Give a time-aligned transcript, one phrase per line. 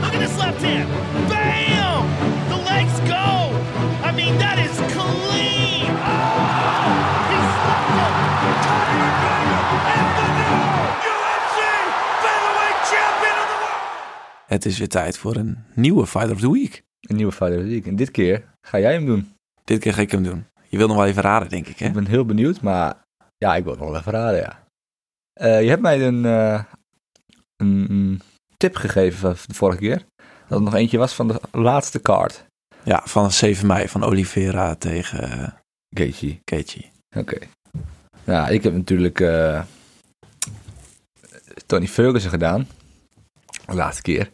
[0.00, 0.88] Look at this left hand.
[1.28, 2.06] Bam!
[2.48, 3.26] The legs go.
[4.08, 5.90] I mean, that is clean.
[7.30, 8.14] He slapped him.
[9.94, 10.54] And the new
[11.08, 11.58] UFC
[12.22, 14.46] featherweight champion of the world.
[14.46, 16.82] Het is weer tijd voor een nieuwe Fighter of the Week.
[17.00, 17.86] Een nieuwe Fighter of the Week.
[17.86, 19.32] En dit keer ga jij hem doen.
[19.64, 20.46] Dit keer ga ik hem doen.
[20.68, 21.86] Je wil nog wel even raden, denk ik, hè?
[21.86, 22.94] Ik ben heel benieuwd, maar
[23.38, 24.66] ja, ik wil het wel even raden, ja.
[25.32, 26.62] Eh, je hebt mij een, eh,
[27.56, 28.20] een, een
[28.58, 30.04] tip gegeven van de vorige keer.
[30.48, 32.44] Dat er nog eentje was van de laatste card.
[32.82, 35.48] Ja, van 7 mei van Oliveira tegen uh,
[35.96, 36.38] Gaethje.
[36.44, 36.84] Gaethje.
[37.16, 37.38] Oké.
[38.24, 39.62] Ja, ik heb natuurlijk eh,
[41.66, 42.68] Tony Ferguson gedaan.
[43.66, 44.30] De laatste keer.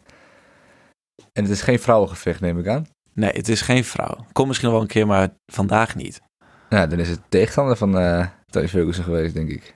[1.33, 2.87] En het is geen vrouwengevecht, neem ik aan.
[3.13, 4.25] Nee, het is geen vrouw.
[4.31, 6.21] Kom misschien wel een keer, maar vandaag niet.
[6.69, 9.75] Nou, dan is het tegenstander van eh, Tony Ferguson geweest, denk ik.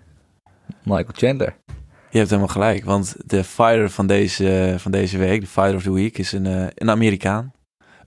[0.84, 1.56] Michael Chandler.
[2.12, 5.84] Je hebt helemaal gelijk, want de fighter van deze, van deze week, de fighter of
[5.84, 7.54] the week, is een, uh, een Amerikaan.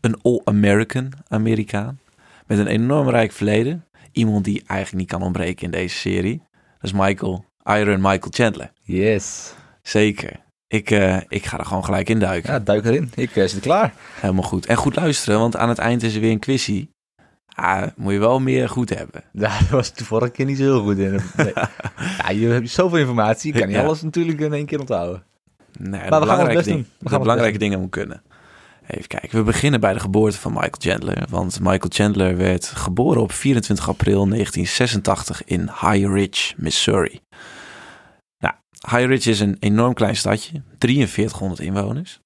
[0.00, 2.00] Een all-American Amerikaan.
[2.47, 3.84] Met een enorm rijk verleden.
[4.12, 6.42] Iemand die eigenlijk niet kan ontbreken in deze serie.
[6.50, 8.72] Dat is Michael, Iron Michael Chandler.
[8.83, 9.55] Yes.
[9.83, 10.41] Zeker.
[10.66, 12.53] Ik, uh, ik ga er gewoon gelijk in duiken.
[12.53, 13.11] Ja, duik erin.
[13.14, 13.94] Ik uh, zit klaar.
[14.20, 14.66] Helemaal goed.
[14.66, 16.91] En goed luisteren, want aan het eind is er weer een quizzie.
[17.55, 19.25] Ah, moet je wel meer goed hebben.
[19.33, 21.20] Ja, dat was de vorige keer niet zo heel goed in.
[21.36, 21.53] Nee.
[22.19, 23.53] ja, je hebt zoveel informatie.
[23.53, 23.83] Je kan niet ja.
[23.84, 25.22] alles natuurlijk in één keer onthouden.
[25.78, 26.86] Nee, maar we gaan het best doen.
[26.98, 28.22] We gaan belangrijke dingen moet kunnen.
[28.86, 29.39] Even kijken.
[29.39, 31.25] We beginnen bij de geboorte van Michael Chandler.
[31.28, 37.20] Want Michael Chandler werd geboren op 24 april 1986 in High Ridge, Missouri.
[38.39, 38.55] Nou,
[38.91, 40.62] High Ridge is een enorm klein stadje.
[40.78, 42.22] 4300 inwoners.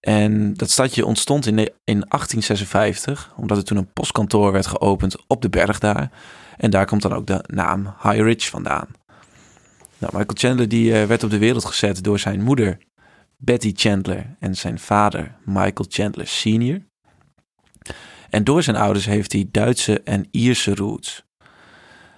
[0.00, 5.42] En dat stadje ontstond in, in 1856, omdat er toen een postkantoor werd geopend op
[5.42, 6.10] de berg daar.
[6.56, 8.88] En daar komt dan ook de naam High Ridge vandaan.
[9.98, 12.78] Nou, Michael Chandler die, uh, werd op de wereld gezet door zijn moeder
[13.36, 16.78] Betty Chandler en zijn vader Michael Chandler Sr.
[18.30, 21.24] En door zijn ouders heeft hij Duitse en Ierse roots.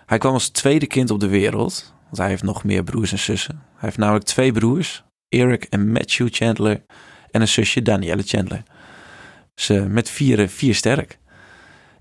[0.06, 3.18] Hij kwam als tweede kind op de wereld, want hij heeft nog meer broers en
[3.18, 3.54] zussen.
[3.54, 6.82] Hij heeft namelijk twee broers, Eric en Matthew Chandler
[7.32, 8.62] en een zusje Danielle Chandler.
[9.54, 11.18] Ze met vieren vier sterk.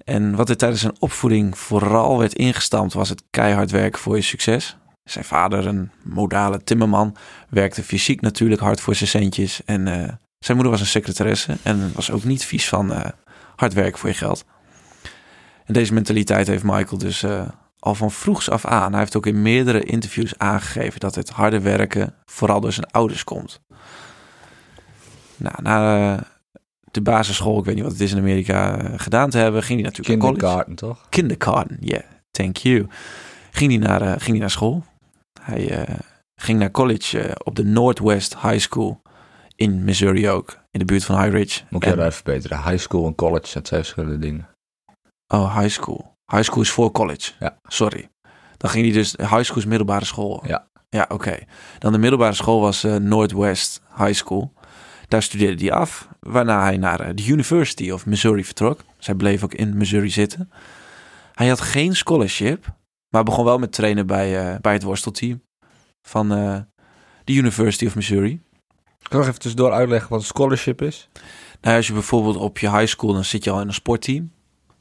[0.03, 4.21] En wat er tijdens zijn opvoeding vooral werd ingestampt was het keihard werken voor je
[4.21, 4.77] succes.
[5.03, 7.15] Zijn vader, een modale timmerman,
[7.49, 9.61] werkte fysiek natuurlijk hard voor zijn centjes.
[9.65, 10.07] En uh,
[10.39, 13.05] zijn moeder was een secretaresse en was ook niet vies van uh,
[13.55, 14.45] hard werken voor je geld.
[15.65, 17.49] En deze mentaliteit heeft Michael dus uh,
[17.79, 18.91] al van vroegs af aan.
[18.91, 23.23] Hij heeft ook in meerdere interviews aangegeven dat het harde werken vooral door zijn ouders
[23.23, 23.61] komt.
[25.41, 26.23] Nou, na
[26.91, 29.89] de basisschool, ik weet niet wat het is in Amerika, gedaan te hebben, ging hij
[29.89, 30.45] natuurlijk naar college.
[30.45, 31.09] Kindergarten, toch?
[31.09, 32.87] Kindergarten, yeah, thank you.
[33.51, 34.83] Ging hij naar, uh, ging hij naar school.
[35.41, 35.95] Hij uh,
[36.35, 39.01] ging naar college uh, op de Northwest High School
[39.55, 41.61] in Missouri ook, in de buurt van High Ridge.
[41.69, 41.99] Moet ik en...
[41.99, 42.63] even verbeteren.
[42.63, 44.47] High school en college, dat zijn verschillende dingen.
[45.27, 46.15] Oh, high school.
[46.31, 47.31] High school is voor college.
[47.39, 47.57] Ja.
[47.63, 48.09] Sorry.
[48.57, 50.43] Dan ging hij dus, high school is middelbare school.
[50.47, 50.69] Ja.
[50.89, 51.13] Ja, oké.
[51.13, 51.47] Okay.
[51.79, 54.53] Dan de middelbare school was Northwest High School.
[55.11, 58.83] Daar studeerde hij af, waarna hij naar de University of Missouri vertrok.
[58.97, 60.51] Zij bleef ook in Missouri zitten.
[61.33, 62.65] Hij had geen scholarship,
[63.09, 65.41] maar begon wel met trainen bij, uh, bij het worstelteam
[66.01, 66.57] van uh,
[67.23, 68.41] de University of Missouri.
[68.69, 71.09] Kan ik nog even tussendoor uitleggen wat een scholarship is?
[71.61, 74.31] Nou, als je bijvoorbeeld op je high school, dan zit je al in een sportteam.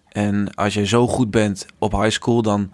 [0.08, 2.72] En als je zo goed bent op high school, dan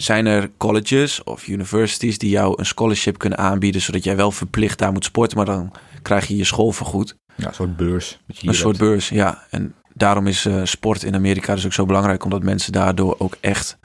[0.00, 4.78] zijn er colleges of universities die jou een scholarship kunnen aanbieden, zodat jij wel verplicht
[4.78, 5.72] daar moet sporten, maar dan
[6.02, 7.16] krijg je je school vergoed.
[7.36, 8.18] Ja, een soort beurs.
[8.40, 9.46] Een soort beurs, ja.
[9.50, 13.36] En daarom is uh, sport in Amerika dus ook zo belangrijk, omdat mensen daardoor ook
[13.40, 13.78] echt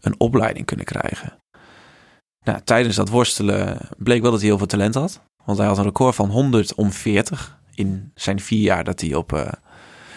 [0.00, 1.38] een opleiding kunnen krijgen.
[2.44, 5.20] Nou, tijdens dat worstelen bleek wel dat hij heel veel talent had.
[5.44, 9.14] Want hij had een record van 100 om 40 in zijn vier jaar dat hij
[9.14, 9.48] op uh,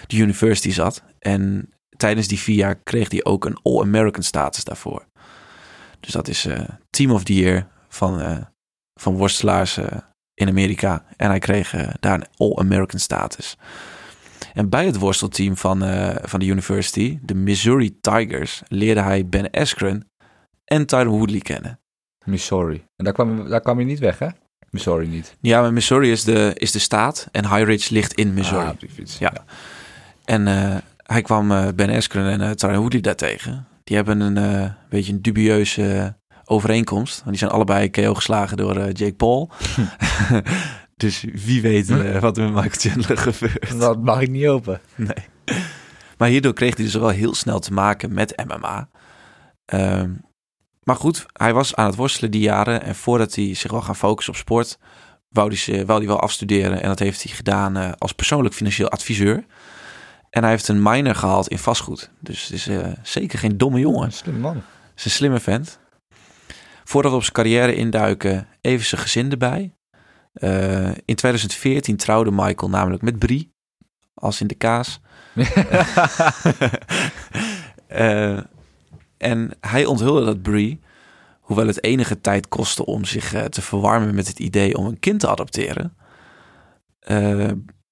[0.08, 1.04] de university zat.
[1.20, 5.06] En tijdens die vier jaar kreeg hij ook een All-American status daarvoor.
[6.00, 6.60] Dus dat is uh,
[6.90, 8.38] Team of the Year van, uh,
[8.94, 9.80] van worstelaars
[10.34, 11.06] in Amerika.
[11.18, 13.58] En hij kreeg daar een All-American status.
[14.54, 19.50] En bij het worstelteam van, uh, van de university, de Missouri Tigers, leerde hij Ben
[19.52, 20.10] Askren
[20.66, 21.80] en Tyron Woodley kennen.
[22.26, 22.84] Missouri.
[22.96, 24.28] En daar kwam, daar kwam je niet weg, hè?
[24.70, 25.36] Missouri niet.
[25.42, 28.66] Ja, maar Missouri is de, is de staat en High Ridge ligt in Missouri.
[28.66, 29.06] Ah.
[29.20, 29.32] Ja.
[29.34, 29.44] ja.
[30.26, 33.68] En uh, hij kwam uh, Ben Askren en Tyron Woodley daartegen.
[33.88, 37.16] Die hebben een beetje een dubieuze overeenkomst.
[37.16, 39.52] Want die zijn allebei KO geslagen door Jake Paul.
[40.98, 43.80] Dus wie weet uh, wat er met Michael Chandler gebeurt.
[43.80, 44.82] Dat mag ik niet open.
[44.96, 45.26] Nee.
[46.18, 48.90] Maar hierdoor kreeg hij dus wel heel snel te maken met MMA.
[49.74, 50.22] Um,
[50.84, 52.84] maar goed, hij was aan het worstelen die jaren.
[52.84, 54.78] En voordat hij zich wil gaan focussen op sport,
[55.30, 56.82] wou hij, wou hij wel afstuderen.
[56.82, 59.46] En dat heeft hij gedaan als persoonlijk financieel adviseur.
[60.30, 62.10] En hij heeft een minor gehaald in vastgoed.
[62.20, 62.70] Dus het is
[63.04, 64.12] zeker geen domme jongen.
[64.12, 64.56] Slim man.
[64.56, 64.66] Het
[64.96, 65.80] is een slimme vent.
[66.84, 69.76] Voordat we op zijn carrière induiken, even zijn gezin erbij.
[71.06, 73.54] in 2014 trouwde Michael namelijk met Brie,
[74.14, 75.00] als in de kaas.
[77.90, 78.40] uh,
[79.18, 80.80] en hij onthulde dat Brie,
[81.42, 85.20] hoewel het enige tijd kostte om zich te verwarmen met het idee om een kind
[85.20, 85.98] te adopteren,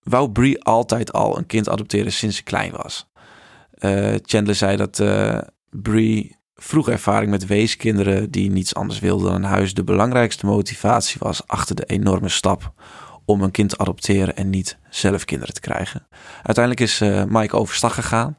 [0.05, 3.09] wou Brie altijd al een kind adopteren sinds ze klein was.
[4.21, 5.03] Chandler zei dat
[5.69, 11.17] Brie vroeg ervaring met weeskinderen die niets anders wilden dan een huis de belangrijkste motivatie
[11.19, 12.73] was achter de enorme stap
[13.25, 16.07] om een kind te adopteren en niet zelf kinderen te krijgen.
[16.43, 18.37] Uiteindelijk is uh, Mike overstag gegaan.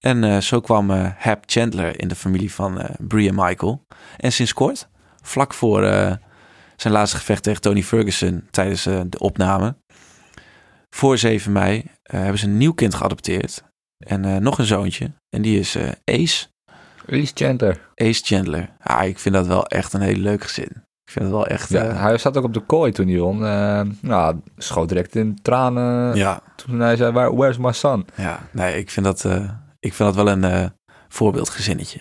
[0.00, 3.86] En zo kwam Hap Chandler in de familie van Brie en Michael.
[4.16, 4.88] En sinds kort,
[5.22, 5.82] vlak voor
[6.76, 9.76] zijn laatste gevecht tegen Tony Ferguson tijdens de opname,
[10.96, 13.62] voor 7 mei, hebben ze een nieuw kind geadopteerd.
[14.06, 15.10] En nog een zoontje.
[15.36, 16.46] En die is Ace.
[17.08, 17.80] Ace Chandler.
[17.94, 18.70] Ace Chandler.
[18.84, 20.84] Ja, ik vind dat wel echt een hele leuk gezin.
[21.04, 21.68] Ik vind het wel echt...
[21.68, 23.38] Ja, hij zat ook op de kooi toen hij won.
[24.00, 26.40] Nou, schoot direct in tranen ja.
[26.56, 28.06] toen hij zei, Waar, where's my son?
[28.14, 29.24] Ja, nee, ik vind dat,
[29.80, 30.72] ik vind dat wel een
[31.08, 32.00] voorbeeldgezinnetje.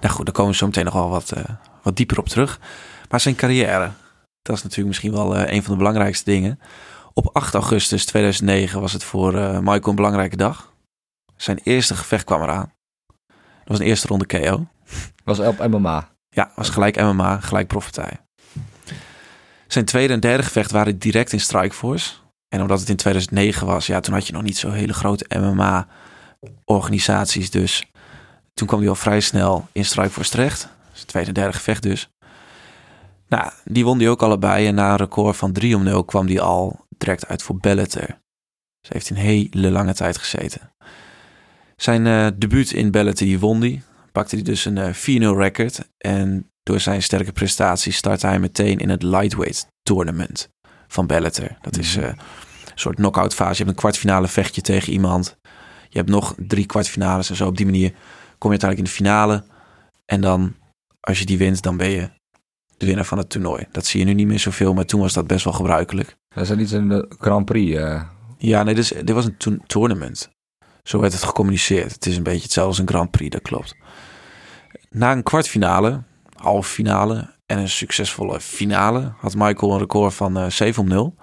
[0.00, 1.32] Nou goed, daar komen we zo meteen nog wel wat,
[1.82, 2.60] wat dieper op terug.
[3.10, 3.90] Maar zijn carrière,
[4.42, 6.58] dat is natuurlijk misschien wel een van de belangrijkste dingen.
[7.14, 10.72] Op 8 augustus 2009 was het voor Michael een belangrijke dag.
[11.36, 12.72] Zijn eerste gevecht kwam eraan.
[13.36, 14.66] Dat was een eerste ronde KO.
[15.24, 16.08] Was op MMA?
[16.28, 18.20] Ja, was gelijk MMA, gelijk profitij.
[19.66, 22.14] Zijn tweede en derde gevecht waren direct in Strikeforce.
[22.48, 25.38] En omdat het in 2009 was, ja, toen had je nog niet zo hele grote
[25.38, 27.50] MMA-organisaties.
[27.50, 27.84] Dus
[28.54, 30.68] toen kwam hij al vrij snel in Strikeforce terecht.
[30.92, 32.08] Zijn tweede en derde gevecht dus.
[33.28, 34.66] Nou, die won hij ook allebei.
[34.66, 38.06] En na een record van 3 om 0 kwam hij al direct uit voor Bellator.
[38.80, 40.72] Dus heeft een hele lange tijd gezeten.
[41.76, 43.82] Zijn uh, debuut in Bellator, die won hij.
[44.12, 45.88] Pakte hij dus een uh, eh, 4-0 record.
[45.98, 50.48] En door zijn sterke prestaties startte hij meteen in het lightweight tournament
[50.88, 51.58] van Bellator.
[51.60, 52.16] Dat is uh, een
[52.74, 53.50] soort knockout fase.
[53.50, 55.38] Je hebt een kwartfinale vechtje tegen iemand.
[55.88, 57.46] Je hebt nog drie kwartfinales en zo.
[57.46, 57.90] Op die manier
[58.38, 59.44] kom je uiteindelijk in de finale.
[60.04, 60.54] En dan,
[61.00, 62.10] als je die wint, dan ben je
[62.76, 63.66] de winnaar van het toernooi.
[63.72, 66.16] Dat zie je nu niet meer zoveel, maar toen was dat best wel gebruikelijk.
[66.34, 67.76] Dat is niet een Grand Prix?
[67.76, 68.02] Uh...
[68.38, 70.30] Ja, nee, dus, dit was een tournament.
[70.82, 71.92] Zo werd het gecommuniceerd.
[71.92, 73.76] Het is een beetje hetzelfde als een Grand Prix, dat klopt.
[74.90, 76.02] Na een kwartfinale
[76.44, 80.88] halve finale en een succesvolle finale had Michael een record van uh, eh, 7 om
[80.88, 81.14] 0.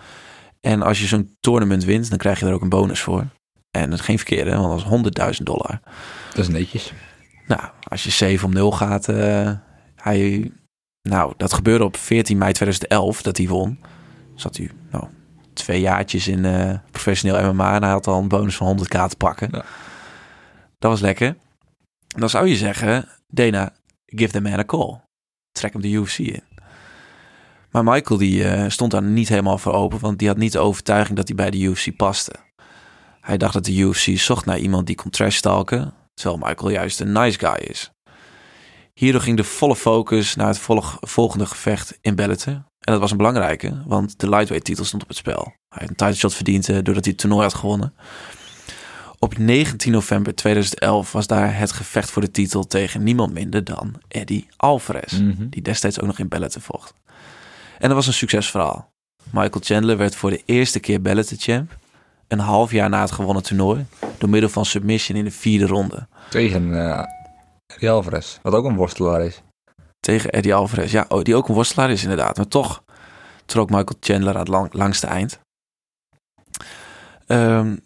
[0.62, 3.26] En als je zo'n tournament wint, dan krijg je er ook een bonus voor.
[3.72, 5.80] En dat is geen verkeerde, want dat is 100.000 dollar.
[6.30, 6.94] Dat is netjes.
[7.48, 9.52] Nou, als je 7 om 0 gaat, uh,
[9.96, 10.52] hij,
[11.02, 13.80] nou, dat gebeurde op 14 mei 2011 dat hij won.
[14.42, 15.04] Zat u, nou,
[15.54, 19.16] twee jaartjes in uh, professioneel MMA en hij had al een bonus van 100k te
[19.18, 19.48] pakken.
[19.52, 19.66] Ja.
[20.80, 21.36] Dat was lekker.
[22.08, 23.74] Dan zou je zeggen, Dana,
[24.06, 25.00] give the man a call
[25.52, 26.44] trek hem de UFC in.
[27.72, 30.60] Maar Michael die uh, stond daar niet helemaal voor open, want die had niet de
[30.60, 32.34] overtuiging dat hij bij de UFC paste.
[33.22, 37.12] Hij dacht dat de UFC zocht naar iemand die kon trash terwijl Michael juist een
[37.12, 37.92] nice guy is.
[38.94, 40.60] Hierdoor ging de volle focus naar het
[41.02, 42.71] volgende gevecht in Bellator.
[42.82, 45.44] En dat was een belangrijke, want de lightweight titel stond op het spel.
[45.44, 47.94] Hij had een title shot verdiend uh, doordat hij het toernooi had gewonnen.
[49.20, 53.96] Op 19 november 2011 was daar het gevecht voor de titel tegen niemand minder dan
[54.08, 55.50] Eddie Alvarez, mhm.
[55.50, 56.94] die destijds ook nog in Bellator vocht.
[57.80, 58.92] En dat was een succesverhaal.
[59.24, 61.78] Michael Chandler werd voor de eerste keer Bellator champ,
[62.28, 63.86] een half jaar na het gewonnen toernooi,
[64.18, 66.08] door middel van submission in de vierde ronde.
[66.30, 67.04] Tegen uh,
[67.66, 69.42] Eddie Alvarez, wat ook een worstelaar is.
[70.02, 72.84] Tegen Eddie Alvarez, ja, oh, die ook een worstelaar is inderdaad, maar toch
[73.46, 75.40] trok Michael Chandler aan het langste eind.
[77.28, 77.80] Um,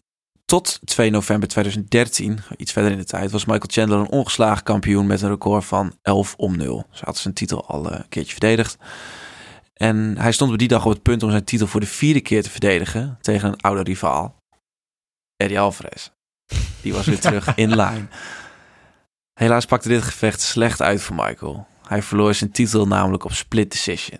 [0.45, 5.07] tot 2 november 2013, iets verder in de tijd, was Michael Chandler een ongeslagen kampioen
[5.07, 6.88] met een record van 11 om 0.
[6.91, 8.77] Ze had zijn titel al een keertje verdedigd.
[9.74, 12.22] En hij stond op die dag op het punt om zijn titel voor de vierde
[12.22, 14.36] keer te verdedigen tegen een oude rivaal,
[15.36, 16.10] Eddie Alvarez.
[16.81, 18.07] Die was weer terug in line.
[19.34, 21.67] Helaas pakte dit gevecht slecht uit voor Michael.
[21.88, 24.20] Hij verloor zijn titel namelijk op split decision.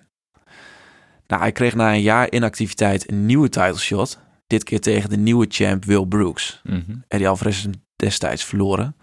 [1.28, 5.18] Nou, hij kreeg na een jaar inactiviteit een nieuwe title shot dit keer tegen de
[5.18, 6.60] nieuwe champ Will Brooks.
[6.64, 7.04] Mm -hmm.
[7.08, 8.96] Eddie Alvarez is destijds verloren.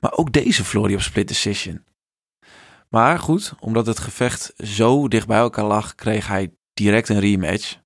[0.00, 1.84] Maar ook deze verloor hij op split decision.
[2.88, 7.78] Maar goed, omdat het gevecht zo dicht bij elkaar lag, kreeg hij direct een rematch.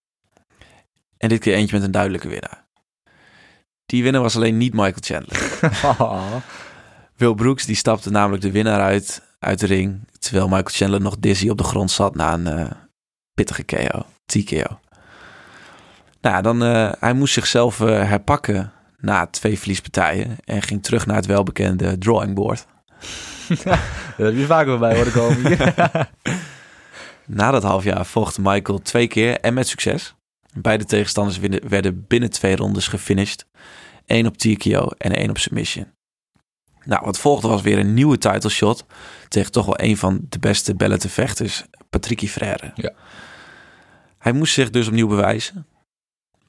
[1.16, 2.68] En dit keer eentje met een duidelijke winnaar.
[3.86, 5.58] Die winnaar was alleen niet Michael Chandler.
[7.16, 10.00] Will Brooks die stapte namelijk de winnaar uit, uit de ring.
[10.18, 12.70] Terwijl Michael Chandler nog dizzy op de grond zat na een uh,
[13.34, 14.06] pittige KO.
[14.26, 14.78] TKO.
[16.20, 21.16] Nou, dan, uh, hij moest zichzelf uh, herpakken na twee verliespartijen en ging terug naar
[21.16, 22.66] het welbekende drawing board.
[23.64, 25.58] Daar heb je vaker bij horen komen.
[27.26, 30.14] na dat half jaar vocht Michael twee keer en met succes.
[30.54, 33.46] Beide tegenstanders werden binnen twee rondes gefinished.
[34.06, 35.86] Eén op TKO en één op submission.
[36.84, 38.84] Nou, wat volgde was weer een nieuwe title shot
[39.28, 42.72] tegen toch wel een van de beste Bellator vechters, Patricky Frère.
[42.74, 42.92] Ja.
[44.18, 45.66] Hij moest zich dus opnieuw bewijzen.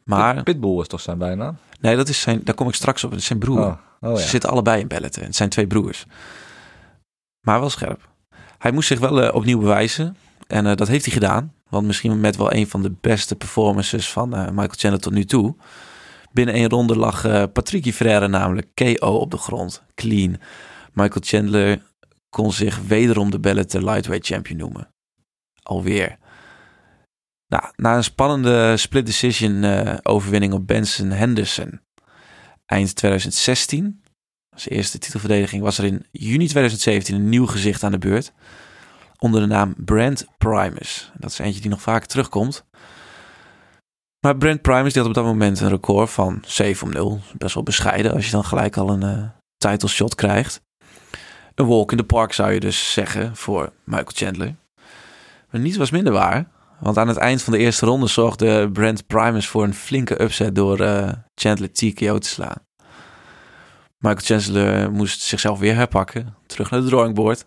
[0.03, 0.43] Maar...
[0.43, 1.55] Pitbull was toch zijn bijna?
[1.79, 3.09] Nee, dat is zijn, daar kom ik straks op.
[3.09, 3.59] Dat is zijn broer.
[3.59, 4.15] Oh, oh, ja.
[4.15, 5.23] Ze zitten allebei in Bellator.
[5.23, 6.05] Het zijn twee broers.
[7.41, 8.09] Maar wel scherp.
[8.57, 10.17] Hij moest zich wel uh, opnieuw bewijzen.
[10.47, 11.53] En uh, dat heeft hij gedaan.
[11.69, 15.25] Want misschien met wel een van de beste performances van uh, Michael Chandler tot nu
[15.25, 15.55] toe.
[16.33, 19.83] Binnen één ronde lag uh, Patricky Ferreira namelijk KO op de grond.
[19.95, 20.37] Clean.
[20.93, 21.81] Michael Chandler
[22.29, 24.93] kon zich wederom de Bellator Lightweight Champion noemen.
[25.63, 26.17] Alweer.
[27.47, 31.81] Nou, na een spannende split decision uh, overwinning op Benson Henderson
[32.71, 34.01] eind 2016,
[34.55, 38.33] zijn eerste titelverdediging, was er in juni 2017 een nieuw gezicht aan de beurt
[39.17, 41.11] onder de naam Brand Primus.
[41.17, 42.65] Dat is eentje die nog vaak terugkomt.
[44.21, 47.19] Maar Brent Primus had op dat moment een record van 7 om 0.
[47.37, 50.61] Best wel bescheiden als je dan gelijk al een uh, title shot krijgt.
[51.55, 54.55] Een walk in the park zou je dus zeggen voor Michael Chandler.
[55.49, 56.49] Maar niets was minder waar.
[56.79, 60.55] Want aan het eind van de eerste ronde zorgde Brent Primus voor een flinke upset
[60.55, 62.65] door uh, Chandler TKO te slaan.
[63.97, 67.45] Michael Chandler moest zichzelf weer herpakken, terug naar de drawing board.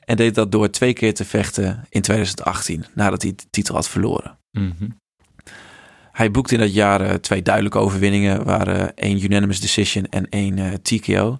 [0.00, 3.88] En deed dat door twee keer te vechten in 2018, nadat hij de titel had
[3.88, 4.38] verloren.
[4.50, 5.02] Mm
[6.14, 10.58] hij boekte in dat jaar uh, twee duidelijke overwinningen, waren één unanimous decision en één
[10.58, 11.38] uh, TKO.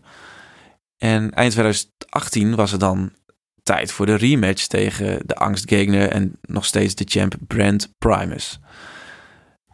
[0.98, 3.12] En eind 2018 was het dan
[3.62, 8.58] tijd voor de rematch tegen de angstgegner en nog steeds de champ Brent Primus.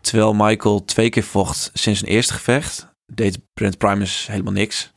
[0.00, 4.92] Terwijl Michael twee keer vocht sinds zijn eerste gevecht, deed Brent Primus helemaal niks.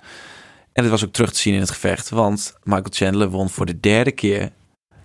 [0.73, 3.65] En dit was ook terug te zien in het gevecht, want Michael Chandler won voor
[3.65, 4.51] de derde keer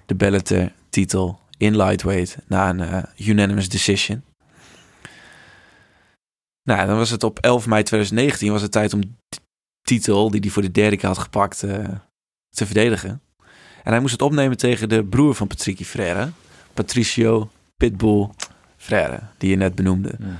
[0.07, 4.23] de Bellator titel in lightweight na een unanimous decision.
[6.69, 9.09] Nou, dan was het op 11 mei 2019 was het tijd om de
[9.83, 11.89] titel die hij voor de derde keer had gepakt uh,
[12.51, 13.23] te verdedigen.
[13.83, 16.31] En hij moest het opnemen tegen de broer van Patricky Frère,
[16.75, 18.29] Patricio Pitbull
[18.77, 20.15] Frère, die je net benoemde.
[20.19, 20.31] Mhm.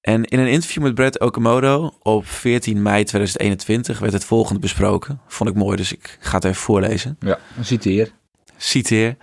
[0.00, 5.20] En in een interview met Brett Okamoto op 14 mei 2021 werd het volgende besproken.
[5.26, 7.16] Vond ik mooi, dus ik ga het even voorlezen.
[7.20, 8.12] Ja, citeer.
[8.56, 9.16] Citeer.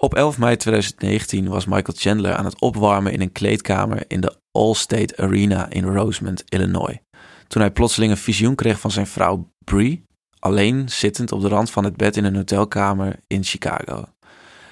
[0.00, 4.36] Op 11 mei 2019 was Michael Chandler aan het opwarmen in een kleedkamer in de
[4.52, 6.98] Allstate Arena in Rosemont, Illinois.
[7.46, 10.04] Toen hij plotseling een visioen kreeg van zijn vrouw Brie,
[10.38, 14.04] alleen zittend op de rand van het bed in een hotelkamer in Chicago.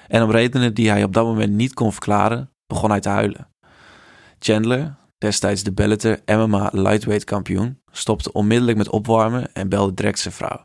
[0.08, 3.48] En om redenen die hij op dat moment niet kon verklaren, begon hij te huilen.
[4.38, 10.34] Chandler, destijds de Bellator MMA lightweight kampioen, stopte onmiddellijk met opwarmen en belde direct zijn
[10.34, 10.64] vrouw.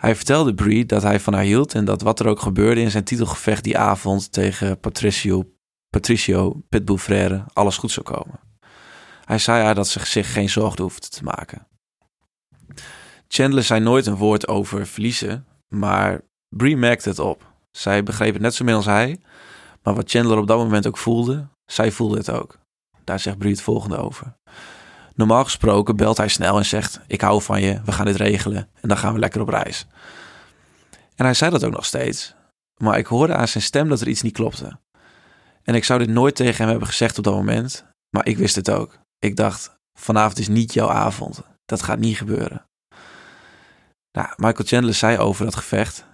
[0.00, 2.90] Hij vertelde Brie dat hij van haar hield en dat wat er ook gebeurde in
[2.90, 5.44] zijn titelgevecht die avond tegen Patricio,
[5.90, 8.40] Patricio Pitbull Frère alles goed zou komen.
[9.24, 11.66] Hij zei haar dat ze zich geen zorgen hoefde te maken.
[13.28, 17.52] Chandler zei nooit een woord over verliezen, maar Brie merkte het op.
[17.70, 19.20] Zij begreep het net zo min als hij,
[19.82, 22.58] maar wat Chandler op dat moment ook voelde, zij voelde het ook.
[23.04, 24.36] Daar zegt Brie het volgende over.
[25.18, 28.68] Normaal gesproken belt hij snel en zegt: Ik hou van je, we gaan dit regelen
[28.80, 29.86] en dan gaan we lekker op reis.
[31.14, 32.34] En hij zei dat ook nog steeds.
[32.76, 34.78] Maar ik hoorde aan zijn stem dat er iets niet klopte.
[35.62, 38.54] En ik zou dit nooit tegen hem hebben gezegd op dat moment, maar ik wist
[38.54, 38.98] het ook.
[39.18, 41.40] Ik dacht: vanavond is niet jouw avond.
[41.64, 42.66] Dat gaat niet gebeuren.
[44.12, 46.04] Nou, Michael Chandler zei over dat gevecht.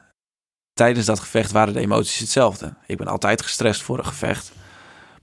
[0.72, 2.74] Tijdens dat gevecht waren de emoties hetzelfde.
[2.86, 4.52] Ik ben altijd gestrest voor een gevecht.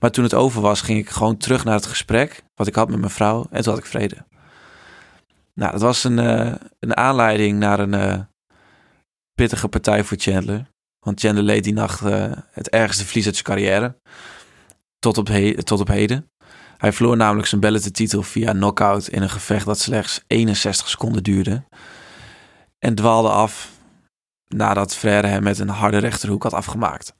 [0.02, 2.88] Maar toen het over was, ging ik gewoon terug naar het gesprek wat ik had
[2.88, 3.46] met mijn vrouw.
[3.50, 4.26] En toen had ik vrede.
[5.54, 8.20] Nou, dat was een, uh, een aanleiding naar een uh,
[9.34, 10.66] pittige partij voor Chandler.
[10.98, 14.00] Want Chandler leed die nacht uh, het ergste verlies uit zijn carrière.
[14.98, 15.28] Tot op,
[15.64, 16.30] tot op heden.
[16.76, 21.22] Hij verloor namelijk zijn Bellator titel via knockout in een gevecht dat slechts 61 seconden
[21.22, 21.64] duurde.
[22.78, 23.70] En dwaalde af
[24.48, 27.14] nadat Frère hem met een harde rechterhoek had afgemaakt.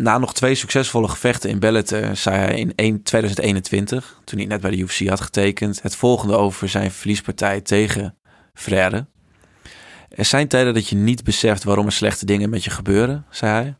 [0.00, 4.60] Na nog twee succesvolle gevechten in Bellator zei hij in 1, 2021, toen hij net
[4.60, 8.18] bij de UFC had getekend, het volgende over zijn verliespartij tegen
[8.52, 9.06] Frère.
[10.08, 13.52] Er zijn tijden dat je niet beseft waarom er slechte dingen met je gebeuren, zei
[13.52, 13.76] hij.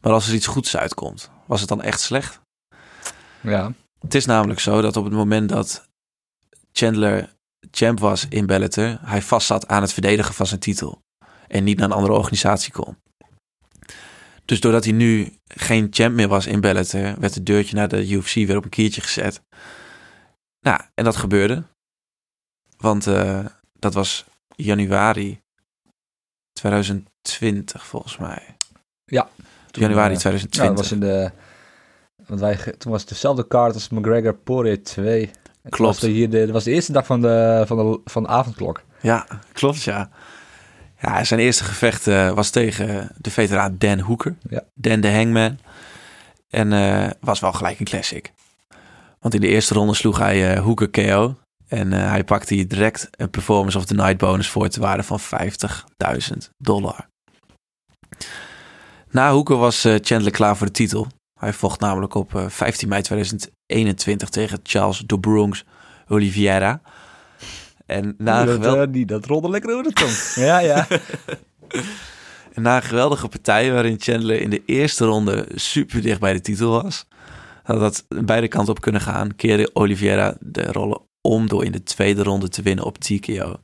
[0.00, 2.40] Maar als er iets goeds uitkomt, was het dan echt slecht?
[3.40, 3.72] Ja.
[3.98, 5.88] Het is namelijk zo dat op het moment dat
[6.72, 7.34] Chandler
[7.70, 11.02] champ was in Bellator, hij vastzat aan het verdedigen van zijn titel.
[11.48, 12.96] En niet naar een andere organisatie kon.
[14.48, 18.10] Dus doordat hij nu geen champ meer was in Bellator, werd het deurtje naar de
[18.10, 19.42] UFC weer op een kiertje gezet.
[20.60, 21.62] Nou, en dat gebeurde.
[22.76, 24.24] Want uh, dat was
[24.56, 25.40] januari
[26.52, 28.56] 2020 volgens mij.
[29.04, 29.28] Ja.
[29.70, 30.62] Toen, januari 2020.
[30.62, 31.30] Ja, dat was in de...
[32.26, 35.30] Want wij, toen was het dezelfde kaart als McGregor Poirier 2.
[35.68, 35.92] Klopt.
[35.92, 38.28] Dat was, hier de, dat was de eerste dag van de, van de, van de
[38.28, 38.82] avondklok.
[39.00, 40.10] Ja, klopt ja.
[41.00, 44.36] Ja, zijn eerste gevecht uh, was tegen de veteraan Dan Hoeker.
[44.48, 44.62] Ja.
[44.74, 45.58] Dan de Hangman.
[46.48, 48.32] En uh, was wel gelijk een classic.
[49.20, 51.36] Want in de eerste ronde sloeg hij uh, Hoeker KO.
[51.68, 55.20] En hij pakte hier direct een performance of the night bonus voor te waarde van
[55.20, 57.08] 50.000 dollar.
[59.10, 61.06] Na Hoeker was Chandler klaar voor de titel.
[61.40, 65.64] Hij vocht namelijk op 15 mei 2021 tegen Charles de Bronx
[66.08, 66.80] Oliveira.
[67.88, 68.76] En na dat, geweld...
[68.76, 70.44] uh, die, dat rolde lekker over de tong.
[70.46, 70.86] ja, ja.
[72.54, 76.40] en na een geweldige partij waarin Chandler in de eerste ronde super dicht bij de
[76.40, 77.06] titel was,
[77.62, 81.82] had dat beide kanten op kunnen gaan, keerde Oliveira de rollen om door in de
[81.82, 83.56] tweede ronde te winnen op TKO.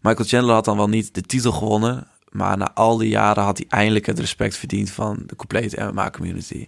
[0.00, 3.58] Michael Chandler had dan wel niet de titel gewonnen, maar na al die jaren had
[3.58, 6.66] hij eindelijk het respect verdiend van de complete MMA-community.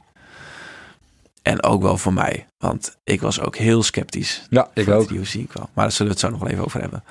[1.44, 2.46] En ook wel voor mij.
[2.58, 4.46] Want ik was ook heel sceptisch.
[4.50, 5.08] Ja, ik ook.
[5.08, 5.68] De UFC kwam.
[5.74, 7.04] Maar daar zullen we het zo nog wel even over hebben.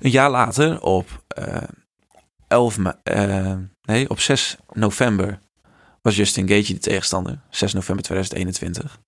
[0.00, 1.56] Een jaar later, op, uh,
[2.48, 5.38] 11 uh, nee, op 6 november,
[6.02, 7.38] was Justin Gaethje de tegenstander.
[7.50, 8.98] 6 november 2021.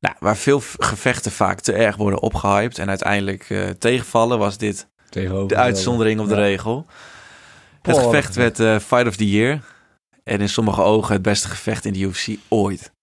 [0.00, 4.88] Nou, waar veel gevechten vaak te erg worden opgehyped en uiteindelijk uh, tegenvallen, was dit
[5.10, 6.86] de uitzondering op de regel.
[7.82, 9.60] Het gevecht werd uh, Fight of the Year.
[10.24, 12.94] En in sommige ogen het beste gevecht in de UFC ooit.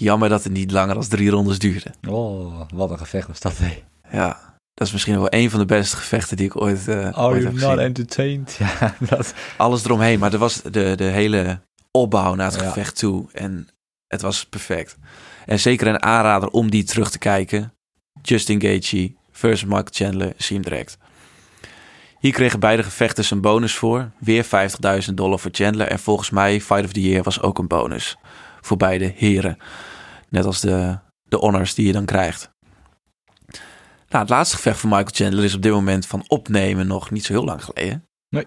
[0.00, 1.94] Jammer dat het niet langer dan drie rondes duurde.
[2.08, 3.82] Oh, wat een gevecht was dat, hé.
[4.12, 7.20] Ja, dat is misschien wel een van de beste gevechten die ik ooit, uh, Are
[7.20, 8.56] ooit you not entertained?
[8.58, 9.34] Ja, dat...
[9.56, 13.26] Alles eromheen, maar er was de, de hele opbouw naar het gevecht toe.
[13.32, 13.68] En
[14.06, 14.96] het was perfect.
[15.46, 17.72] En zeker een aanrader om die terug te kijken.
[18.22, 20.98] Justin Gaethje versus Michael Chandler, zie hem direct.
[22.18, 24.10] Hier kregen beide gevechten een bonus voor.
[24.18, 25.86] Weer 50.000 dollar voor Chandler.
[25.86, 28.16] En volgens mij Fight of the Year was ook een bonus
[28.60, 29.56] voor beide heren.
[30.28, 32.50] Net als de, de honors die je dan krijgt.
[34.08, 37.24] Nou, het laatste gevecht van Michael Chandler is op dit moment van opnemen nog niet
[37.24, 38.04] zo heel lang geleden.
[38.28, 38.46] Nee.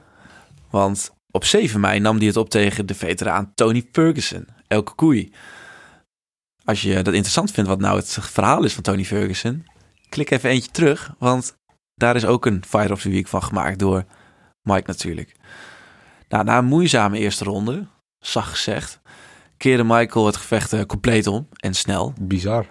[0.70, 5.34] Want op 7 mei nam hij het op tegen de veteraan Tony Ferguson, elke koei.
[6.64, 9.66] Als je dat interessant vindt wat nou het verhaal is van Tony Ferguson,
[10.10, 11.56] klik even eentje terug, want
[11.96, 14.06] daar is ook een Fight of the Week van gemaakt door
[14.62, 15.36] Mike natuurlijk.
[16.30, 17.88] Nou, na een moeizame eerste ronde,
[18.20, 19.02] zacht gezegd,
[19.58, 22.14] keerde Michael het gevecht eh, compleet om en snel.
[22.22, 22.66] Bizar.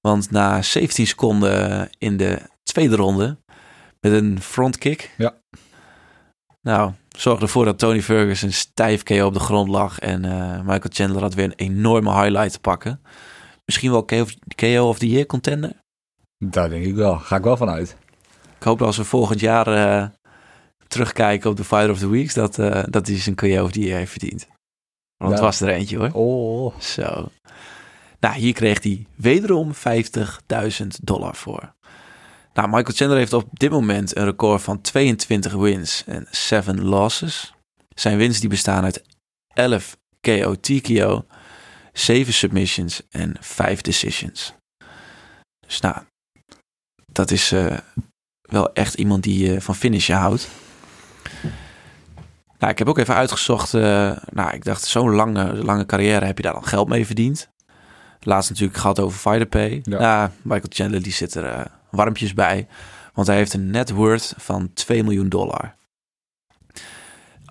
[0.00, 3.38] Want na 17 seconden in de tweede ronde
[4.00, 5.14] met een frontkick.
[5.16, 5.34] Ja.
[6.60, 9.98] Nou, zorgde ervoor dat Tony Ferguson stijf KO op de grond lag.
[9.98, 13.00] En uh, Michael Chandler had weer een enorme highlight te pakken.
[13.64, 15.72] Misschien wel KO of, KO of the Year contender?
[16.38, 17.18] Daar denk ik wel.
[17.18, 17.96] Ga ik wel vanuit.
[18.58, 20.06] Ik hoop dat als we volgend jaar uh,
[20.88, 22.34] terugkijken op de Fighter of the Weeks...
[22.34, 24.46] dat, uh, dat hij zijn KO of the Year heeft verdiend.
[25.16, 26.10] Want het was er eentje hoor.
[26.12, 26.80] Oh.
[26.80, 27.28] Zo.
[28.20, 31.74] Nou, hier kreeg hij wederom 50.000 dollar voor.
[32.54, 37.54] Nou, Michael Chandler heeft op dit moment een record van 22 wins en 7 losses.
[37.94, 39.02] Zijn wins die bestaan uit
[39.54, 41.24] 11 KO TKO,
[41.92, 44.54] 7 submissions en 5 decisions.
[45.66, 45.96] Dus nou,
[47.12, 47.78] dat is uh,
[48.42, 50.48] wel echt iemand die uh, van finishen houdt.
[52.58, 53.72] Nou, ik heb ook even uitgezocht.
[53.72, 57.50] Uh, nou, ik dacht, zo'n lange, lange carrière heb je daar dan geld mee verdiend.
[58.20, 59.80] Laatst natuurlijk gehad over Fighterpay.
[59.82, 59.98] Ja.
[59.98, 62.66] Nou, Michael Chandler die zit er uh, warmpjes bij.
[63.14, 65.74] Want hij heeft een net worth van 2 miljoen dollar.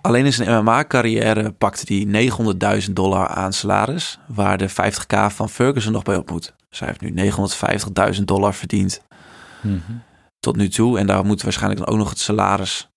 [0.02, 2.30] Alleen in zijn MMA-carrière pakte hij
[2.88, 6.54] 900.000 dollar aan salaris, waar de 50k van Ferguson nog bij op moet.
[6.70, 7.32] Dus hij heeft nu
[8.16, 9.02] 950.000 dollar verdiend
[9.62, 10.04] mm -hmm.
[10.40, 11.00] tot nu toe.
[11.00, 12.93] En daar moet waarschijnlijk dan ook nog het salaris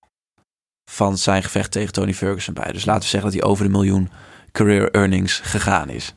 [0.91, 2.73] van zijn gevecht tegen Tony Ferguson bij.
[2.73, 4.11] Dus laten we zeggen dat hij over de miljoen
[4.53, 6.15] career earnings gegaan is.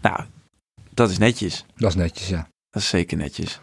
[0.00, 0.20] Nou,
[0.90, 1.64] dat is netjes.
[1.76, 2.48] Dat is netjes, ja.
[2.70, 3.60] Dat is zeker netjes.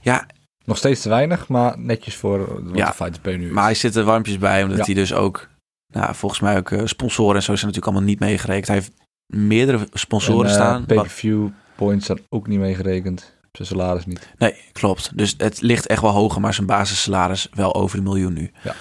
[0.00, 0.26] Ja.
[0.64, 3.52] Nog steeds te weinig, maar netjes voor wat ja, de Fighter nu is.
[3.52, 4.84] Maar hij zit er warmpjes bij, omdat ja.
[4.84, 5.48] hij dus ook...
[5.92, 8.66] Nou, volgens mij ook uh, sponsoren en zo zijn natuurlijk allemaal niet meegerekend.
[8.66, 8.92] Hij heeft
[9.26, 10.86] meerdere sponsoren en, uh, staan.
[10.86, 13.32] Pay-per-view points zijn ook niet meegerekend.
[13.52, 14.28] Zijn salaris niet.
[14.38, 15.16] Nee, klopt.
[15.16, 18.50] Dus het ligt echt wel hoger, maar zijn basissalaris wel over de miljoen nu.
[18.62, 18.74] Ja.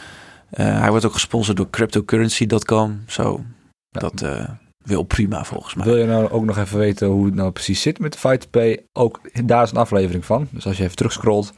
[0.60, 3.04] Uh, hij wordt ook gesponsord door cryptocurrency.com.
[3.08, 3.44] Zo,
[3.90, 4.00] ja.
[4.00, 5.86] dat uh, wil prima volgens mij.
[5.86, 8.50] Wil je nou ook nog even weten hoe het nou precies zit met de Fight
[8.50, 8.86] Pay?
[8.92, 10.48] Ook daar is een aflevering van.
[10.52, 11.54] Dus als je even terugscrollt,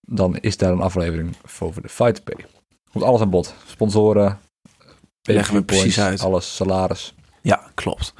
[0.00, 2.44] dan is daar een aflevering voor de Fight Pay.
[2.92, 3.54] Komt alles aan bod.
[3.66, 4.38] Sponsoren,
[5.22, 6.20] leggen we precies uit.
[6.20, 7.14] Alles, salaris.
[7.42, 8.14] Ja, klopt.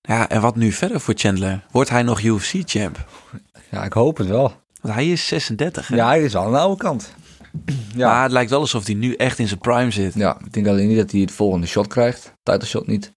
[0.00, 1.66] Ja, en wat nu verder voor Chandler?
[1.70, 3.06] Wordt hij nog UFC-champ?
[3.70, 4.52] Ja, ik hoop het wel.
[4.80, 5.96] Want hij is 36, hè?
[5.96, 7.14] Ja, hij is al aan de oude kant.
[7.94, 8.08] Ja.
[8.08, 10.14] Maar het lijkt wel alsof hij nu echt in zijn prime zit.
[10.14, 12.32] Ja, ik denk alleen niet dat hij het volgende shot krijgt.
[12.42, 13.12] Title shot niet.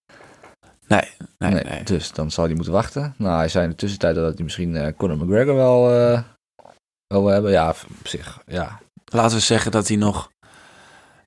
[0.87, 1.83] Nee, nee, Nee, nee.
[1.83, 3.13] Dus dan zal hij moeten wachten.
[3.17, 6.21] Nou, hij zei in de tussentijd dat hij misschien eh Conor McGregor wel, eh,
[7.07, 7.51] wel wil hebben.
[7.51, 8.79] Ja, op zich, ja.
[9.05, 10.31] Laten we zeggen dat hij nog...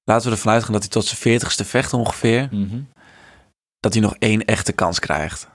[0.05, 2.49] Laten we ervan uitgaan dat hij tot zijn veertigste vecht ongeveer...
[3.79, 5.49] dat hij nog één echte kans krijgt.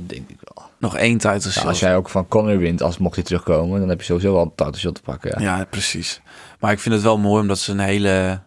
[0.00, 0.66] Dat denk ik wel.
[0.78, 3.88] Nog één title Ja, als jij ook van Conor wint, als mocht hij terugkomen, dan
[3.88, 5.42] heb je sowieso wel een title shot te pakken.
[5.42, 5.56] Ja.
[5.58, 6.20] Ja, precies.
[6.60, 8.40] Maar ik vind het wel mooi omdat zijn hele,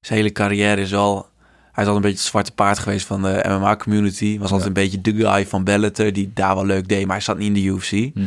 [0.00, 1.30] zijn hele carrière is al...
[1.72, 4.38] Hij is al een beetje het zwarte paard geweest van de MMA-community.
[4.38, 7.24] Was altijd een beetje de guy van Bellator die daar wel leuk deed, maar hij
[7.24, 7.92] zat niet in de UFC.
[8.14, 8.26] Mhm.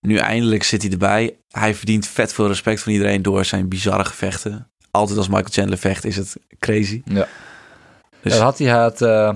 [0.00, 1.36] Nu eindelijk zit hij erbij.
[1.48, 4.70] Hij verdient vet veel respect van iedereen door zijn bizarre gevechten.
[4.90, 7.02] Altijd als Michael Chandler vecht is het crazy.
[7.04, 7.26] Ja.
[8.22, 9.34] Dus Ja, dat had hij, had, eh,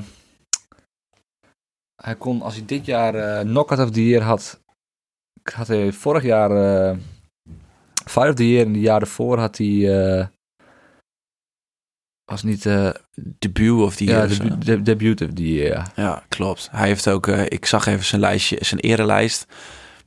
[2.02, 4.60] hij kon, als hij dit jaar eh Knockout of the Year had,
[5.42, 6.96] had hij vorig jaar eh
[8.04, 10.26] Fight of the Year en de jaar ervoor had hij, eh,
[12.24, 12.90] was niet, eh
[13.38, 14.42] debuut of die ja, of zo.
[14.42, 15.86] debu de, debuut of the Year, ja.
[15.94, 16.68] Ja, klopt.
[16.70, 19.46] Hij heeft ook, eh, ik zag even zijn lijstje, zijn erelijst.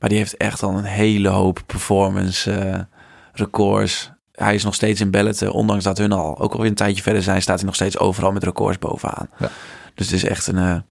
[0.00, 2.86] Maar die heeft echt al een hele hoop performance
[3.32, 4.10] records.
[4.32, 7.22] Hij is nog steeds in Bellator, ondanks dat hun al ook alweer een tijdje verder
[7.22, 9.28] zijn, staat hij nog steeds overal met records bovenaan.
[9.38, 9.50] Ja.
[9.94, 10.84] Dus het is echt een,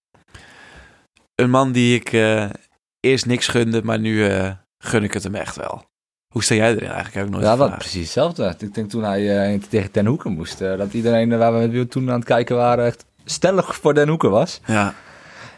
[1.36, 2.50] een man die ik eh,
[3.00, 5.84] eerst niks gunde, maar nu eh, gun ik het hem echt wel.
[6.28, 7.14] Hoe sta jij erin eigenlijk?
[7.16, 8.56] Heb ik nooit Ja, wat precies hetzelfde.
[8.58, 12.16] Ik denk toen hij eh, tegen Den Hoeken moest, dat iedereen waar we toen aan
[12.16, 14.62] het kijken waren echt stellig voor Den Hoeken was.
[14.66, 14.94] Ja.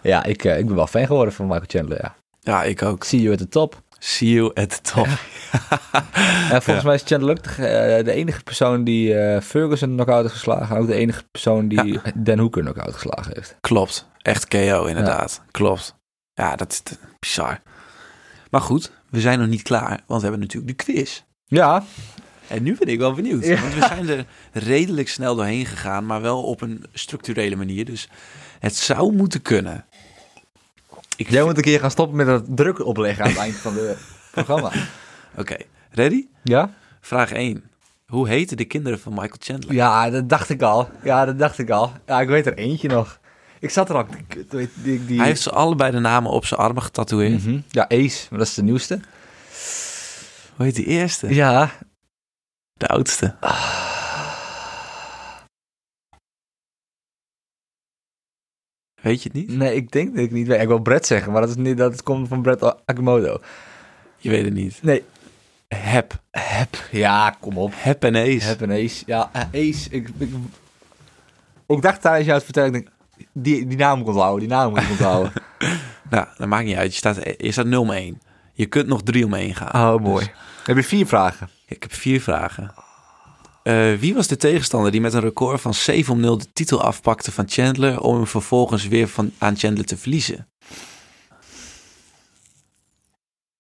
[0.02, 2.16] Ja, ik, ik ben wel fan geworden van Michael Chandler, ja.
[2.40, 3.04] ja, ik ook.
[3.04, 3.82] See you at the top.
[4.00, 5.08] See you at the top.
[6.52, 10.22] En volgens mij is Chandler ook de, eh, de enige persoon die eh, Ferguson knock-out
[10.22, 10.76] heeft geslagen.
[10.76, 13.56] En ook de enige persoon die Den Hoeken knock-out geslagen heeft.
[13.62, 14.08] Klopt.
[14.22, 15.42] Echt KO, inderdaad.
[15.52, 15.96] Klopt.
[16.34, 17.62] Ja, dat is te- bizar.
[18.50, 21.22] Maar goed, we zijn nog niet klaar, want we hebben natuurlijk de quiz.
[21.46, 21.84] Ja,
[22.48, 23.46] En nu ben ik wel benieuwd.
[23.46, 23.62] Ja.
[23.62, 27.86] Want we zijn er redelijk snel doorheen gegaan, maar wel op een structurele manier.
[27.86, 28.10] Dus
[28.60, 29.86] het zou moeten kunnen.
[31.18, 33.76] Ik jij moet een keer gaan stoppen met dat druk opleggen aan het eind van
[33.78, 33.98] het
[34.32, 34.72] programma.
[35.38, 35.56] Oké,
[35.90, 36.26] ready?
[36.44, 36.74] Ja?
[37.02, 37.64] Vraag 1.
[38.06, 39.74] Hoe heten de kinderen van Michael Chandler?
[39.74, 40.90] Ja, dat dacht ik al.
[41.04, 41.92] Ja, dat dacht ik al.
[42.06, 43.20] Ja, ik weet er eentje nog.
[43.60, 44.06] Ik zat er al.
[44.50, 47.46] Die, die, Hij heeft ze allebei de namen op zijn armen getatoeëerd.
[47.46, 47.60] Mhm.
[47.70, 49.00] Ja, Ace, maar dat is de nieuwste.
[50.56, 51.34] Hoe heet die eerste?
[51.34, 51.70] Ja.
[52.74, 53.36] De oudste.
[59.02, 59.58] Weet je het niet?
[59.58, 60.62] Nee, ik denk dat ik niet weet.
[60.62, 63.40] Ik wil Brett zeggen, maar dat, is niet, dat komt van Brett Akimoto.
[64.18, 64.80] Je weet het niet.
[64.82, 65.04] Nee.
[65.68, 66.22] Hep.
[66.32, 66.78] Heb.
[66.92, 67.72] Ja, kom op.
[67.76, 68.48] Hep en Ace.
[68.48, 69.04] Heb en Ace.
[69.06, 69.90] Ja, eh, Ace.
[69.90, 70.30] Ik, ik,
[71.68, 72.90] ik dacht tijdens jou het vertellen, ik denk,
[73.32, 75.32] die, die naam moet onthouden, die naam moet onthouden.
[76.10, 76.92] Nou, dat maakt niet uit.
[76.92, 78.22] Je staat, je staat 0 om 1.
[78.54, 79.96] Je kunt nog 3 om 1 gaan.
[79.96, 80.26] Oh, mooi.
[80.26, 80.34] Dus
[80.66, 81.50] Heb je vier vragen?
[81.66, 82.74] ik heb vier vragen.
[83.68, 86.82] Eh, wie was de tegenstander die met een record van 7 om 0 de titel
[86.82, 90.48] afpakte van Chandler om hem vervolgens weer van, aan Chandler te verliezen?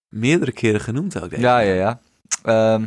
[0.09, 1.41] Meerdere keren genoemd ook, deze.
[1.41, 1.99] Ja, ja, ja.
[2.43, 2.85] Ehm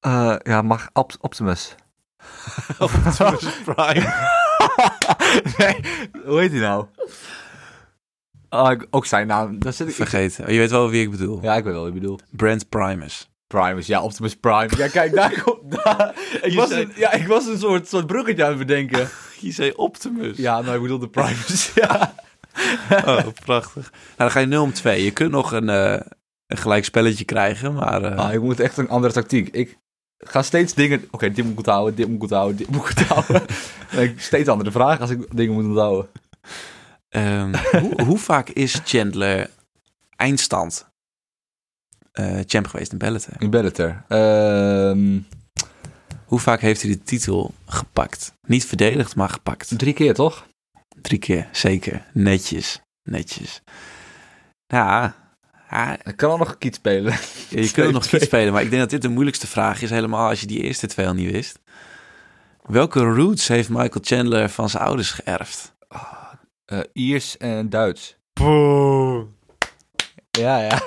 [0.00, 1.74] eh, ja, mag Op- Optimus.
[2.78, 4.00] Optimus Prime.
[5.58, 5.80] nee,
[6.24, 6.86] hoe heet hij nou?
[8.72, 9.58] Ik- ook zijn naam.
[9.58, 9.94] Dat zit ik.
[9.94, 10.44] Vergeten.
[10.44, 11.42] Oh, je weet wel wie ik bedoel.
[11.42, 12.22] Ja, ik weet wel wat je bedoelt.
[12.30, 13.29] Brent Primus.
[13.50, 14.68] Primus, ja, Optimus Prime.
[14.76, 15.70] Ja, kijk, daar komt.
[15.84, 16.14] Daar.
[16.42, 19.08] Ik, Je was zei- een, ja, ik was een soort, soort bruggetje aan het bedenken.
[19.40, 20.36] Je zei Optimus.
[20.36, 21.70] Ja, nou, ik bedoel de Primus.
[21.74, 22.14] ja.
[22.90, 23.90] Oh, prachtig.
[23.90, 25.04] Nou, dan ga je 0 om 2.
[25.04, 26.00] Je kunt nog een, eh,
[26.46, 28.02] een gelijk spelletje krijgen, maar...
[28.02, 29.48] eh, Ah, ik moet echt een andere tactiek.
[29.48, 29.78] Ik
[30.18, 31.08] ga steeds dingen.
[31.10, 33.42] Oké, dit moet ik onthouden, dit moet ik onthouden, dit moet ik onthouden.
[33.90, 36.08] En ik steeds andere vragen als ik dingen moet onthouden.
[37.08, 39.50] Ehm, hoe, hoe vaak is Chandler
[40.16, 40.89] eindstand
[42.46, 43.34] champ geweest in Bellator?
[43.38, 44.04] In Bellator.
[44.08, 45.18] Ehm
[46.24, 48.32] Hoe vaak heeft hij de titel gepakt?
[48.46, 49.78] Niet verdedigd, maar gepakt.
[49.78, 50.46] drie keer toch?
[51.02, 52.06] Drie keer, zeker.
[52.12, 53.60] Netjes, netjes.
[54.66, 55.14] Ja,
[55.70, 57.14] ja, Ik kan al nog een kiet spelen.
[57.48, 60.28] je kunt nog iets spelen, maar ik denk dat dit de moeilijkste vraag is, helemaal
[60.28, 61.58] als je die eerste twee al niet wist.
[62.62, 65.72] Welke roots heeft Michael Chandler van zijn ouders geërfd?
[66.64, 68.16] Eh, Iers en Duits.
[70.30, 70.80] Ja, ja.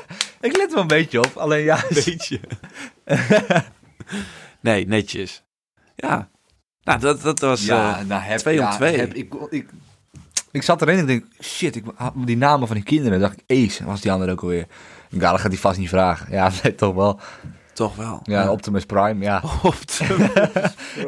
[0.43, 1.38] Ik let wel een beetje op.
[1.38, 1.84] Alleen ja.
[2.06, 2.39] Beetje.
[4.60, 5.43] nee, netjes.
[5.95, 6.29] Ja.
[6.84, 7.65] Nou, dat, dat was...
[7.65, 8.97] Ja, eh, nou heb twee om ja, twee.
[8.97, 9.69] Heb, ik, ik,
[10.51, 11.84] ik zat erin en ik denk, shit, ik
[12.15, 13.19] die namen van die kinderen.
[13.19, 13.86] dacht ik, Ace.
[13.86, 14.67] Was die andere ook alweer.
[15.10, 16.32] Dacht, dat gaat hij vast niet vragen.
[16.32, 17.19] Ja, nee, toch wel.
[17.73, 18.19] Toch wel.
[18.23, 19.43] Ja, Optimus Prime, ja.
[19.63, 20.29] Optimus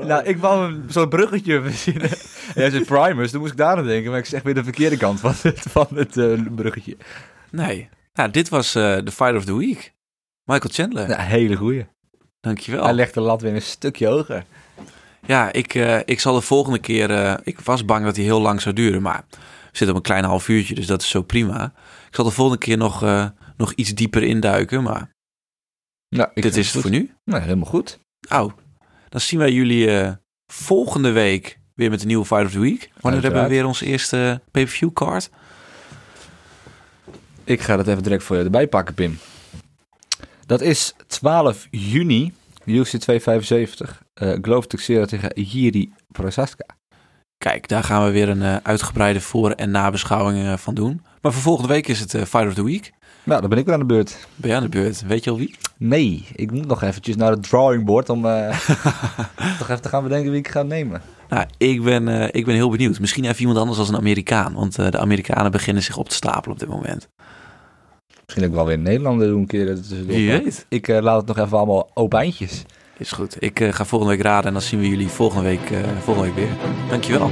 [0.01, 2.09] nou, ik wou zo'n bruggetje verzinnen.
[2.55, 4.11] Jij zei Primus, toen moest ik daar aan denken.
[4.11, 6.97] Maar ik zeg weer de verkeerde kant van het, van het uh, bruggetje.
[7.51, 7.89] Nee.
[8.15, 9.93] Nou, dit was uh, de Fight of the Week.
[10.43, 11.09] Michael Chandler.
[11.09, 11.85] Ja, hele goeie.
[12.39, 12.83] Dankjewel.
[12.83, 14.45] Hij legt de lat weer een stukje hoger.
[15.25, 17.09] Ja, ik, uh, ik zal de volgende keer...
[17.09, 19.25] Uh, ik was bang dat hij heel lang zou duren, maar...
[19.29, 21.73] We zitten op een klein half uurtje, dus dat is zo prima.
[22.07, 25.13] Ik zal de volgende keer nog, uh, nog iets dieper induiken, maar...
[26.09, 27.13] Nou, dit is het voor nu.
[27.23, 27.99] Nou, helemaal goed.
[28.29, 28.51] Oh,
[29.09, 30.15] dan zien wij jullie
[30.47, 32.89] volgende week weer met de nieuwe Fight of the Week.
[32.99, 35.29] Wanneer hebben we weer onze eerste pay-per-view card?
[37.45, 39.17] Ik ga dat even direct voor je erbij pakken, Pim.
[40.45, 42.33] Dat is 12 juni,
[42.65, 44.03] UFC 275.
[44.23, 46.65] Uh, Glove Texera tegen Jiri Prozaska.
[47.37, 51.01] Kijk, daar gaan we weer een uh, uitgebreide voor- en nabeschouwing uh, van doen.
[51.21, 52.91] Maar voor volgende week is het uh, Fight of the Week.
[53.23, 54.27] Nou, dan ben ik weer aan de beurt.
[54.35, 55.01] Ben je aan de beurt?
[55.01, 55.55] Weet je al wie?
[55.77, 58.21] Nee, ik moet nog eventjes naar het drawing board om
[59.59, 61.01] toch even te gaan bedenken wie ik ga nemen.
[61.29, 62.99] Nou, ik ben, ik ben heel benieuwd.
[62.99, 64.53] Misschien even iemand anders als een Amerikaan.
[64.53, 67.09] Want de Amerikanen beginnen zich op te stapelen op dit moment.
[68.25, 69.77] Misschien ook wel weer Nederlander doen een keer.
[70.05, 70.65] Wie weet.
[70.69, 72.63] Ik uh, laat het nog even allemaal open eindjes.
[72.97, 73.35] Is goed.
[73.39, 76.57] Ik ga volgende week raden en dan zien we jullie volgende week, volgende week weer.
[76.89, 77.31] Dankjewel.